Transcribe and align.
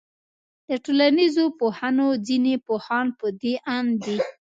د 0.67 0.69
ټولنيزو 0.85 1.45
پوهنو 1.59 2.07
ځيني 2.27 2.55
پوهان 2.67 3.05
پدې 3.19 3.53
آند 3.75 3.91
دي 4.05 4.17